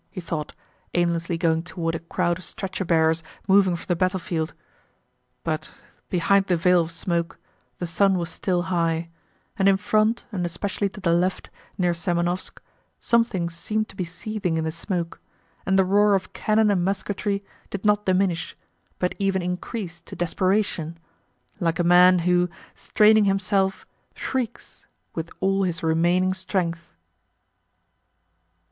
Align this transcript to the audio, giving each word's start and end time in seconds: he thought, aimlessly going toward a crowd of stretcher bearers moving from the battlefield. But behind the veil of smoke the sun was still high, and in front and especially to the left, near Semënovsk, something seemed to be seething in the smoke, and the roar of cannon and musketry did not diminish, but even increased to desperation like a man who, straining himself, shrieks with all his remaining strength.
he 0.09 0.19
thought, 0.19 0.55
aimlessly 0.95 1.37
going 1.37 1.61
toward 1.61 1.93
a 1.93 1.99
crowd 1.99 2.39
of 2.39 2.43
stretcher 2.43 2.83
bearers 2.83 3.21
moving 3.47 3.75
from 3.75 3.85
the 3.85 3.95
battlefield. 3.95 4.55
But 5.43 5.69
behind 6.09 6.47
the 6.47 6.55
veil 6.57 6.81
of 6.81 6.89
smoke 6.89 7.37
the 7.77 7.85
sun 7.85 8.17
was 8.17 8.31
still 8.31 8.63
high, 8.63 9.11
and 9.57 9.69
in 9.69 9.77
front 9.77 10.25
and 10.31 10.43
especially 10.43 10.89
to 10.89 10.99
the 10.99 11.13
left, 11.13 11.51
near 11.77 11.93
Semënovsk, 11.93 12.57
something 12.99 13.47
seemed 13.47 13.89
to 13.89 13.95
be 13.95 14.03
seething 14.03 14.57
in 14.57 14.63
the 14.63 14.71
smoke, 14.71 15.21
and 15.67 15.77
the 15.77 15.85
roar 15.85 16.15
of 16.15 16.33
cannon 16.33 16.71
and 16.71 16.83
musketry 16.83 17.43
did 17.69 17.85
not 17.85 18.03
diminish, 18.07 18.57
but 18.97 19.13
even 19.19 19.43
increased 19.43 20.07
to 20.07 20.15
desperation 20.15 20.97
like 21.59 21.77
a 21.77 21.83
man 21.83 22.17
who, 22.17 22.49
straining 22.73 23.25
himself, 23.25 23.85
shrieks 24.15 24.87
with 25.13 25.29
all 25.41 25.61
his 25.61 25.83
remaining 25.83 26.33
strength. 26.33 26.95